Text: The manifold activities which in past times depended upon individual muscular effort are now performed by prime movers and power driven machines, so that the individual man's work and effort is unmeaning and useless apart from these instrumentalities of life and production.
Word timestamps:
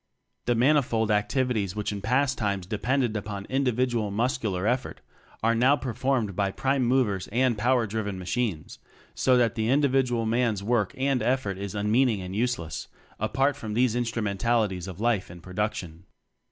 The 0.45 0.55
manifold 0.55 1.11
activities 1.11 1.75
which 1.75 1.91
in 1.91 2.01
past 2.01 2.35
times 2.35 2.65
depended 2.65 3.15
upon 3.15 3.45
individual 3.49 4.09
muscular 4.09 4.65
effort 4.65 4.99
are 5.43 5.53
now 5.53 5.75
performed 5.75 6.35
by 6.35 6.49
prime 6.49 6.81
movers 6.83 7.27
and 7.27 7.55
power 7.55 7.85
driven 7.85 8.17
machines, 8.17 8.79
so 9.13 9.37
that 9.37 9.53
the 9.53 9.69
individual 9.69 10.25
man's 10.25 10.63
work 10.63 10.95
and 10.97 11.21
effort 11.21 11.59
is 11.59 11.75
unmeaning 11.75 12.19
and 12.19 12.35
useless 12.35 12.87
apart 13.19 13.55
from 13.55 13.75
these 13.75 13.95
instrumentalities 13.95 14.87
of 14.87 14.99
life 14.99 15.29
and 15.29 15.43
production. 15.43 16.05